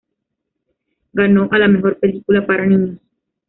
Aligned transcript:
Ganó 1.13 1.47
a 1.51 1.59
la 1.59 1.67
mejor 1.67 1.99
película 1.99 2.43
para 2.47 2.65
niños. 2.65 2.97